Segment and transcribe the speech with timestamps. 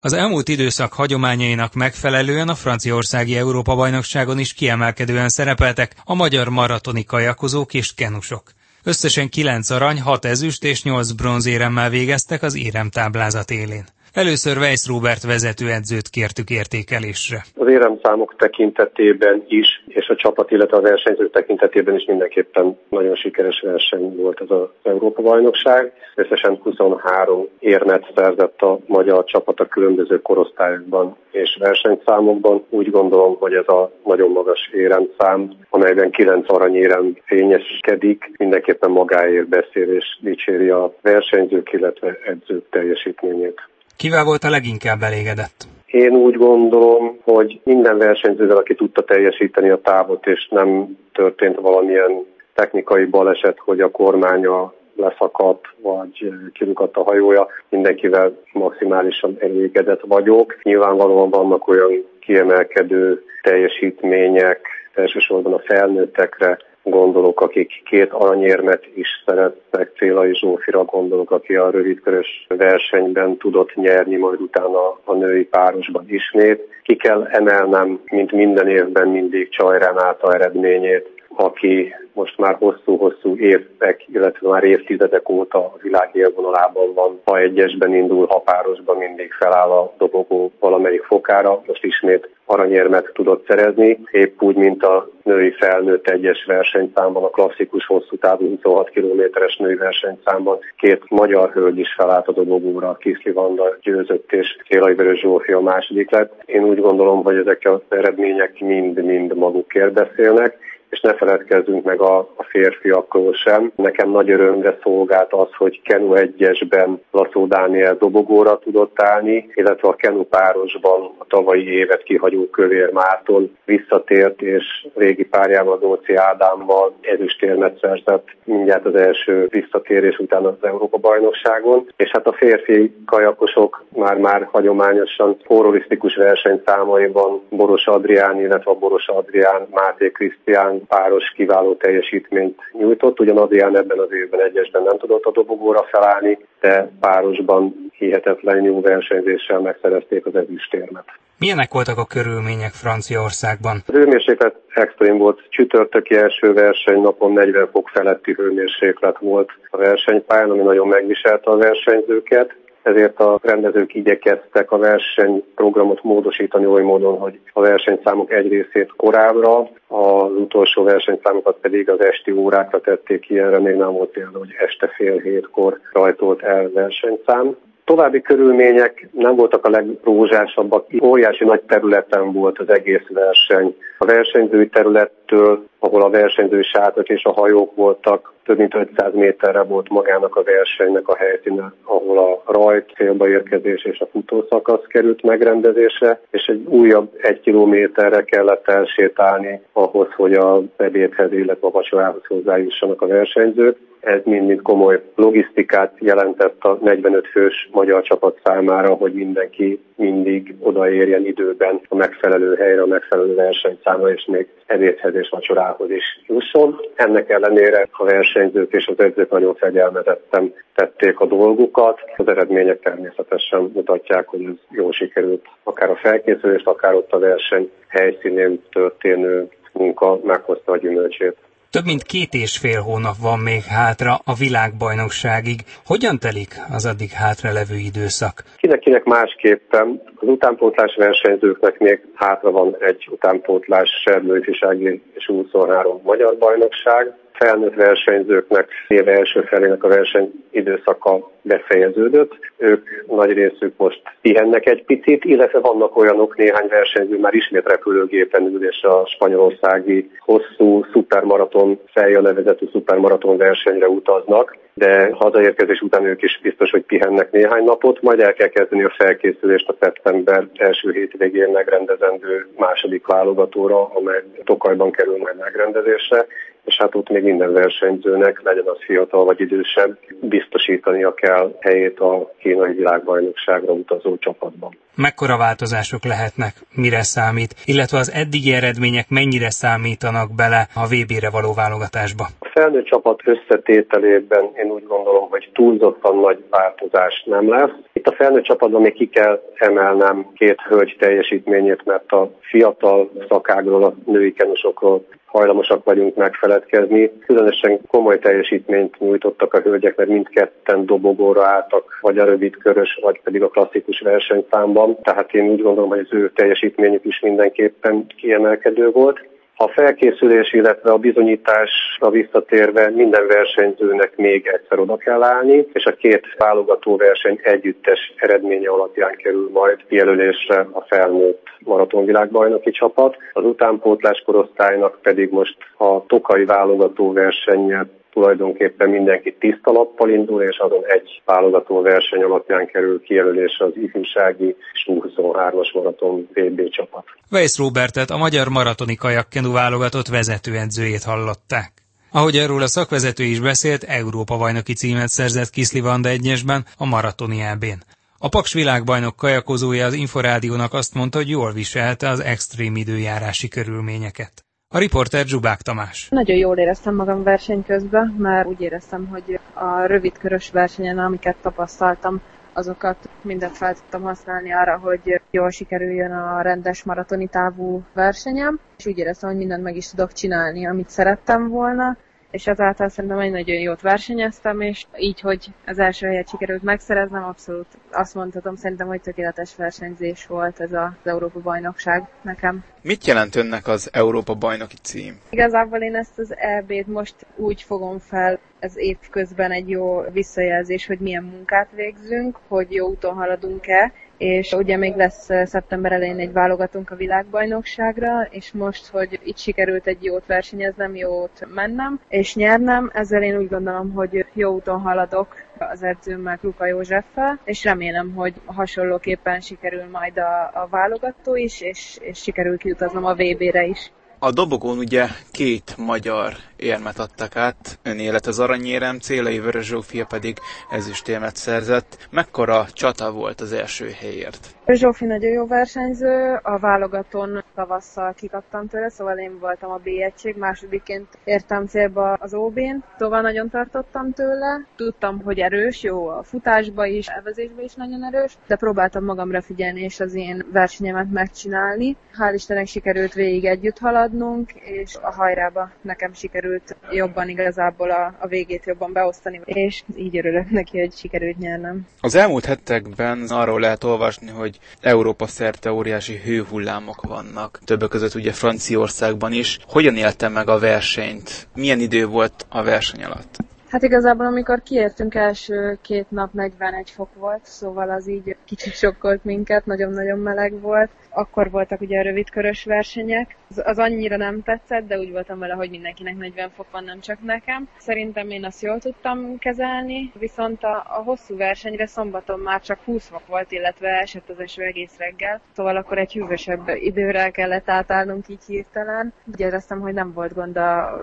[0.00, 7.74] Az elmúlt időszak hagyományainak megfelelően a franciaországi Európa-bajnokságon is kiemelkedően szerepeltek a magyar maratoni kajakozók
[7.74, 8.52] és kenusok.
[8.82, 13.86] Összesen 9 arany, 6 ezüst és 8 bronzéremmel végeztek az éremtáblázat élén.
[14.12, 17.44] Először Weiss Robert vezetőedzőt kértük értékelésre.
[17.54, 23.60] Az éremszámok tekintetében is, és a csapat, illetve a versenyzők tekintetében is mindenképpen nagyon sikeres
[23.60, 25.92] verseny volt ez az Európa-bajnokság.
[26.14, 32.64] Összesen 23 érmet szerzett a magyar csapat a különböző korosztályokban és versenyszámokban.
[32.68, 39.92] Úgy gondolom, hogy ez a nagyon magas éremszám, amelyben 9 aranyérem fényeskedik, mindenképpen magáért beszél
[39.92, 43.60] és dicséri a versenyzők, illetve edzők teljesítményét.
[43.98, 45.58] Kivel volt a leginkább elégedett?
[45.86, 52.24] Én úgy gondolom, hogy minden versenyzővel, aki tudta teljesíteni a távot, és nem történt valamilyen
[52.54, 60.58] technikai baleset, hogy a kormánya leszakadt, vagy kirukadt a hajója, mindenkivel maximálisan elégedett vagyok.
[60.62, 64.60] Nyilvánvalóan vannak olyan kiemelkedő teljesítmények,
[64.94, 72.46] elsősorban a felnőttekre, gondolok, akik két aranyérmet is szerettek, Célai Zsófira gondolok, aki a rövidkörös
[72.48, 76.68] versenyben tudott nyerni, majd utána a női párosban ismét.
[76.82, 84.04] Ki kell emelnem, mint minden évben mindig Csajrán által eredményét, aki most már hosszú-hosszú évek,
[84.06, 87.20] illetve már évtizedek óta a világ élvonalában van.
[87.24, 91.62] Ha egyesben indul, ha párosban mindig feláll a dobogó valamelyik fokára.
[91.66, 97.86] Most ismét aranyérmet tudott szerezni, épp úgy, mint a női felnőtt egyes versenyszámban, a klasszikus
[97.86, 103.76] hosszú távú 26 kilométeres női versenyszámban két magyar hölgy is felállt a dobogóra, Kiszli Vanda
[103.80, 106.42] győzött és Kélai Vörös Zsófi a második lett.
[106.44, 110.58] Én úgy gondolom, hogy ezek az eredmények mind-mind magukért beszélnek,
[110.90, 113.72] és ne feledkezzünk meg a, a férfiakról sem.
[113.76, 119.94] Nekem nagy örömre szolgált az, hogy Kenu egyesben Laszó Dániel dobogóra tudott állni, illetve a
[119.94, 127.78] Kenu párosban a tavalyi évet kihagyó Kövér Márton visszatért, és régi párjával Dóci Ádámmal erőstérmet
[127.80, 131.86] szerzett mindjárt az első visszatérés után az Európa-bajnokságon.
[131.96, 139.66] És hát a férfi kajakosok már-már hagyományosan horrorisztikus versenyszámaiban Boros Adrián, illetve a Boros Adrián,
[139.70, 143.20] Máté Krisztián páros kiváló teljesítményt nyújtott.
[143.20, 148.80] Ugyan Adrián ebben az évben egyesben nem tudott a dobogóra felállni, de párosban hihetetlen jó
[148.80, 151.04] versenyzéssel megszerezték az ezüstérmet.
[151.38, 153.76] Milyenek voltak a körülmények Franciaországban?
[153.86, 155.42] Az hőmérséklet extrém volt.
[155.48, 162.54] Csütörtöki első versenynapon 40 fok feletti hőmérséklet volt a versenypályán, ami nagyon megviselte a versenyzőket
[162.82, 169.58] ezért a rendezők igyekeztek a versenyprogramot módosítani oly módon, hogy a versenyszámok egy részét korábbra,
[169.86, 174.88] az utolsó versenyszámokat pedig az esti órákra tették ilyenre, még nem volt például, hogy este
[174.96, 177.56] fél hétkor rajtolt el versenyszám.
[177.88, 180.86] További körülmények nem voltak a legrózsásabbak.
[181.02, 183.76] Óriási nagy területen volt az egész verseny.
[183.98, 189.62] A versenyzői területtől, ahol a versenyzői sátok és a hajók voltak, több mint 500 méterre
[189.62, 195.22] volt magának a versenynek a helyszíne, ahol a rajt, célba érkezés és a futószakasz került
[195.22, 202.26] megrendezésre, és egy újabb egy kilométerre kellett elsétálni ahhoz, hogy a ebédhez, illetve a vacsorához
[202.26, 203.76] hozzájussanak a versenyzők.
[204.00, 211.26] Ez mind-mind komoly logisztikát jelentett a 45 fős magyar csapat számára, hogy mindenki mindig odaérjen
[211.26, 216.80] időben a megfelelő helyre, a megfelelő versenyszámra, és még ebédhez és vacsorához is jusson.
[216.94, 222.00] Ennek ellenére a versenyzők és az edzők nagyon fegyelmezetten tették a dolgukat.
[222.16, 227.70] Az eredmények természetesen mutatják, hogy ez jól sikerült, akár a felkészülést, akár ott a verseny
[227.88, 231.36] helyszínén történő munka meghozta a gyümölcsét.
[231.70, 235.58] Több mint két és fél hónap van még hátra a világbajnokságig.
[235.86, 238.34] Hogyan telik az addig hátra levő időszak?
[238.56, 240.02] Kinek-kinek másképpen.
[240.20, 248.68] Az utánpótlás versenyzőknek még hátra van egy utánpótlás serlőfisági és 23 magyar bajnokság felnőtt versenyzőknek
[248.88, 252.38] éve első felének a verseny időszaka befejeződött.
[252.56, 258.46] Ők nagy részük most pihennek egy picit, illetve vannak olyanok, néhány versenyző már ismét repülőgépen
[258.46, 266.22] ül, és a spanyolországi hosszú szupermaraton, fejjel nevezetű szupermaraton versenyre utaznak de hazaérkezés után ők
[266.22, 270.92] is biztos, hogy pihennek néhány napot, majd el kell kezdeni a felkészülést a szeptember első
[270.92, 276.26] hétvégén megrendezendő második válogatóra, amely Tokajban kerül majd megrendezésre,
[276.68, 282.32] és hát ott még minden versenyzőnek, legyen az fiatal vagy idősebb, biztosítania kell helyét a
[282.38, 284.76] kínai világbajnokságra utazó csapatban.
[284.94, 291.52] Mekkora változások lehetnek, mire számít, illetve az eddigi eredmények mennyire számítanak bele a VB-re való
[291.54, 292.24] válogatásba?
[292.38, 297.74] A felnőtt csapat összetételében én úgy gondolom, hogy túlzottan nagy változás nem lesz.
[297.92, 303.84] Itt a felnőtt csapatban még ki kell emelnem két hölgy teljesítményét, mert a fiatal szakágról,
[303.84, 306.16] a női kenusokról hajlamosak vagyunk
[306.58, 307.18] megfeledkezni.
[307.26, 313.20] Különösen komoly teljesítményt nyújtottak a hölgyek, mert mindketten dobogóra álltak, vagy a rövid körös, vagy
[313.22, 314.98] pedig a klasszikus versenyszámban.
[315.02, 319.20] Tehát én úgy gondolom, hogy az ő teljesítményük is mindenképpen kiemelkedő volt.
[319.60, 325.92] A felkészülés, illetve a bizonyításra visszatérve minden versenyzőnek még egyszer oda kell állni, és a
[325.92, 333.16] két válogató verseny együttes eredménye alapján kerül majd jelölésre a felnőtt maratonvilágbajnoki csapat.
[333.32, 340.58] Az utánpótlás korosztálynak pedig most a tokai válogató versennyel tulajdonképpen mindenki tiszta lappal indul, és
[340.58, 347.04] azon egy válogató verseny alapján kerül kijelölésre az ifjúsági és 23-as maraton VB csapat.
[347.30, 351.72] Weiss Robertet, a magyar maratoni kajakkenu válogatott vezetőedzőjét hallották.
[352.12, 357.40] Ahogy erről a szakvezető is beszélt, Európa bajnoki címet szerzett Kiszli Vanda egyesben a maratoni
[357.40, 357.82] EB-n.
[358.18, 364.47] A Paks világbajnok kajakozója az Inforádiónak azt mondta, hogy jól viselte az extrém időjárási körülményeket.
[364.70, 366.08] A riporter Zsubák Tamás.
[366.10, 372.20] Nagyon jól éreztem magam verseny közben, mert úgy éreztem, hogy a rövidkörös versenyen, amiket tapasztaltam,
[372.52, 378.86] azokat mindet fel tudtam használni arra, hogy jól sikerüljön a rendes maratoni távú versenyem, és
[378.86, 381.96] úgy éreztem, hogy mindent meg is tudok csinálni, amit szerettem volna,
[382.30, 387.24] és ezáltal szerintem egy nagyon jót versenyeztem, és így, hogy az első helyet sikerült megszereznem,
[387.24, 392.64] abszolút azt mondhatom, szerintem, hogy tökéletes versenyzés volt ez az Európa bajnokság nekem.
[392.82, 395.18] Mit jelent önnek az Európa bajnoki cím?
[395.30, 400.86] Igazából én ezt az EB-t most úgy fogom fel, ez év közben egy jó visszajelzés,
[400.86, 406.32] hogy milyen munkát végzünk, hogy jó úton haladunk-e, és ugye még lesz szeptember elején egy
[406.32, 412.90] válogatunk a világbajnokságra, és most, hogy itt sikerült egy jót versenyeznem, jót mennem, és nyernem,
[412.94, 418.34] ezzel én úgy gondolom, hogy jó úton haladok az edzőmmel, Luka Józseffel, és remélem, hogy
[418.44, 423.92] hasonlóképpen sikerül majd a, a válogató is, és, és sikerül kiutaznom a VB-re is.
[424.20, 430.06] A dobogón ugye két magyar érmet adtak át, ön élet az aranyérem, Célai Vörös Zsófia
[430.06, 430.38] pedig
[430.70, 432.08] ezüstérmet szerzett.
[432.10, 434.57] Mekkora csata volt az első helyért?
[434.74, 440.36] Zsófi nagyon jó versenyző, a válogatón tavasszal kikaptam tőle, szóval én voltam a B egység,
[440.36, 446.86] másodiként értem célba az OB-n, szóval nagyon tartottam tőle, tudtam, hogy erős, jó a futásba
[446.86, 451.96] is, elvezésbe is nagyon erős, de próbáltam magamra figyelni és az én versenyemet megcsinálni.
[452.18, 458.26] Hál' Istennek sikerült végig együtt haladnunk, és a hajrába nekem sikerült jobban igazából a, a
[458.26, 461.86] végét jobban beosztani, és így örülök neki, hogy sikerült nyernem.
[462.00, 468.32] Az elmúlt hetekben arról lehet olvasni, hogy Európa szerte óriási hőhullámok vannak, többek között ugye
[468.32, 469.58] Franciaországban is.
[469.66, 471.48] Hogyan élte meg a versenyt?
[471.54, 473.36] Milyen idő volt a verseny alatt?
[473.68, 479.24] Hát igazából, amikor kiértünk első két nap 41 fok volt, szóval az így kicsit sokkolt
[479.24, 480.90] minket, nagyon-nagyon meleg volt.
[481.10, 485.54] Akkor voltak ugye a rövidkörös versenyek, az, az annyira nem tetszett, de úgy voltam vele,
[485.54, 487.68] hogy mindenkinek 40 fok van, nem csak nekem.
[487.78, 493.08] Szerintem én azt jól tudtam kezelni, viszont a, a hosszú versenyre szombaton már csak 20
[493.08, 498.28] fok volt, illetve esett az eső egész reggel, szóval akkor egy hűvösebb időre kellett átállnunk
[498.28, 499.12] így hirtelen.
[499.24, 500.56] Úgy éreztem, hogy nem volt gond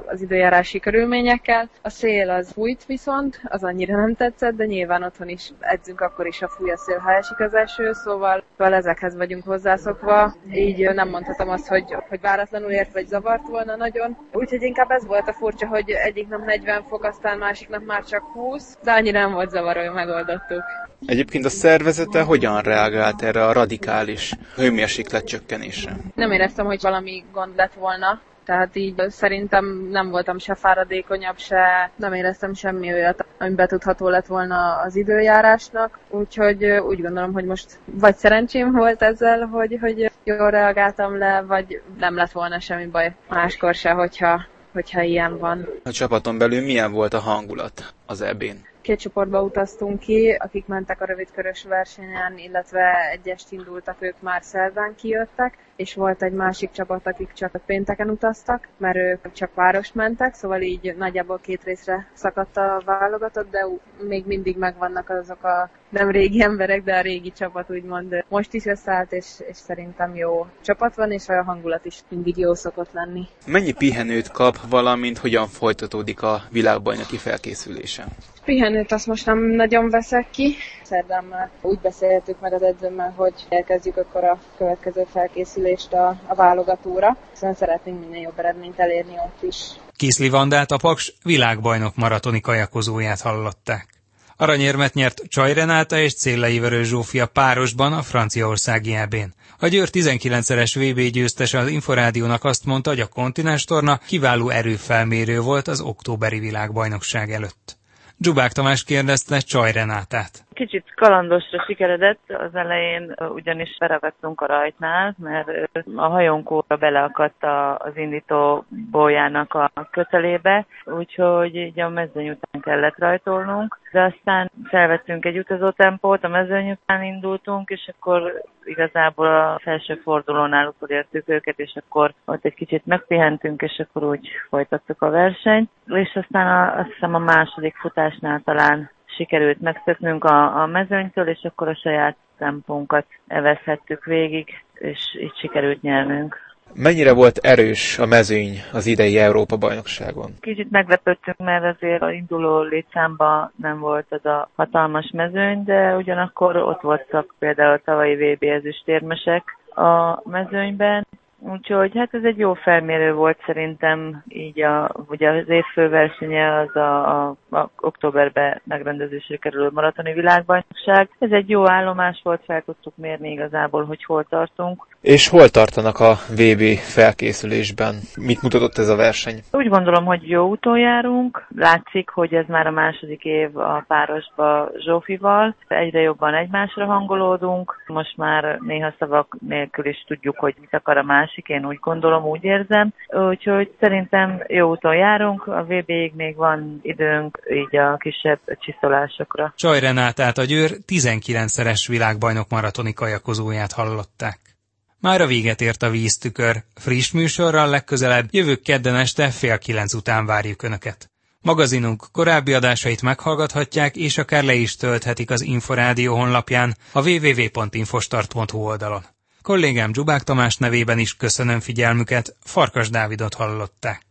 [0.06, 1.70] az időjárási körülményekkel.
[1.82, 6.28] A szél az fújt viszont, az annyira nem tetszett, de nyilván otthon is edzünk akkor
[6.28, 10.36] is, a fúj a szél, ha esik az eső, szóval ezekhez vagyunk hozzászokva.
[10.54, 14.18] Így nem mondhatom azt, hogy, hogy váratlanul ért vagy zavart volna nagyon.
[14.32, 18.04] Úgyhogy inkább ez volt a furcsa, hogy egyik nap 40 fok, aztán másik nap már
[18.04, 20.64] csak 20, de annyira nem volt zavaró, hogy megoldottuk.
[21.06, 25.96] Egyébként a szervezete hogyan reagált erre a radikális hőmérséklet csökkenésre?
[26.16, 31.92] Nem éreztem, hogy valami gond lett volna tehát így szerintem nem voltam se fáradékonyabb, se
[31.96, 37.80] nem éreztem semmi olyat, ami betudható lett volna az időjárásnak, úgyhogy úgy gondolom, hogy most
[37.86, 43.16] vagy szerencsém volt ezzel, hogy, hogy jól reagáltam le, vagy nem lett volna semmi baj
[43.30, 45.68] máskor se, hogyha, hogyha ilyen van.
[45.84, 48.74] A csapaton belül milyen volt a hangulat az ebén?
[48.86, 54.96] Két csoportba utaztunk ki, akik mentek a rövidkörös versenyen, illetve egyest indultak, ők már szerdán
[54.96, 60.34] kijöttek, és volt egy másik csapat, akik csak pénteken utaztak, mert ők csak várost mentek,
[60.34, 63.66] szóval így nagyjából két részre szakadt a válogatott, de
[64.00, 68.66] még mindig megvannak azok a nem régi emberek, de a régi csapat úgymond most is
[68.66, 73.28] összeállt, és, és szerintem jó csapat van, és a hangulat is mindig jó szokott lenni.
[73.46, 78.06] Mennyi pihenőt kap, valamint hogyan folytatódik a világbajnoki felkészülése?
[78.46, 80.56] Pihenőt azt most nem nagyon veszek ki.
[80.84, 87.18] Szerdán úgy beszéltük meg az edzőmmel, hogy elkezdjük akkor a következő felkészülést a, a válogatóra,
[87.32, 89.56] hiszen szeretnénk minél jobb eredményt elérni ott is.
[89.96, 93.95] Kiszli Vandát a Paks világbajnok maratoni kajakozóját hallották.
[94.38, 99.34] Aranyérmet nyert Csaj Renáta és Céllai Vörös Zsófia párosban a franciaországi ebén.
[99.60, 105.40] A Győr 19-szeres VB győztes az Inforádiónak azt mondta, hogy a kontinens torna kiváló erőfelmérő
[105.40, 107.78] volt az októberi világbajnokság előtt.
[108.18, 110.45] Dzsubák Tamás kérdezte Csaj Renátát.
[110.56, 115.50] Kicsit kalandosra sikeredett, az elején ugyanis feragadtunk a rajtnál, mert
[115.96, 117.44] a hajónkóra beleakadt
[117.78, 125.26] az indító bójának a kötelébe, úgyhogy így a mezőny után kellett rajtolnunk, de aztán felvettünk
[125.26, 131.76] egy utazótempót, a mezőny után indultunk, és akkor igazából a felső fordulónál utolértük őket, és
[131.76, 135.70] akkor ott egy kicsit megpihentünk, és akkor úgy folytattuk a versenyt.
[135.86, 141.44] És aztán a, azt hiszem a második futásnál talán sikerült megszöknünk a, a mezőnytől, és
[141.44, 146.44] akkor a saját tempónkat evezhettük végig, és így sikerült nyernünk.
[146.74, 150.32] Mennyire volt erős a mezőny az idei Európa-bajnokságon?
[150.40, 156.56] Kicsit meglepődtünk, mert azért a induló létszámban nem volt az a hatalmas mezőny, de ugyanakkor
[156.58, 161.08] ott voltak például a tavalyi VB ezüstérmesek a mezőnyben,
[161.52, 166.76] Úgyhogy hát ez egy jó felmérő volt szerintem, így a, ugye az év főversenye az
[166.76, 171.10] a, a, a októberben megrendezésre kerülő maratoni világbajnokság.
[171.20, 174.88] Ez egy jó állomás volt, fel tudtuk mérni igazából, hogy hol tartunk.
[175.06, 177.96] És hol tartanak a VB felkészülésben?
[178.20, 179.40] Mit mutatott ez a verseny?
[179.52, 181.48] Úgy gondolom, hogy jó úton járunk.
[181.56, 185.56] Látszik, hogy ez már a második év a párosba Zsófival.
[185.68, 187.84] Egyre jobban egymásra hangolódunk.
[187.88, 191.48] Most már néha szavak nélkül is tudjuk, hogy mit akar a másik.
[191.48, 192.94] Én úgy gondolom, úgy érzem.
[193.08, 195.48] Úgyhogy szerintem jó úton járunk.
[195.48, 199.54] A VB-ig még van időnk így a kisebb csiszolásokra.
[199.56, 204.55] Csaj Renátát a Győr 19-szeres világbajnok maratoni kajakozóját hallották.
[205.00, 206.64] Már a véget ért a víztükör.
[206.76, 211.10] Friss műsorral legközelebb jövő kedden este fél kilenc után várjuk Önöket.
[211.42, 219.06] Magazinunk korábbi adásait meghallgathatják, és akár le is tölthetik az Inforádió honlapján, a www.infostart.hu oldalon.
[219.42, 224.05] Kollégám Dzsubák Tamás nevében is köszönöm figyelmüket, Farkas Dávidot hallották.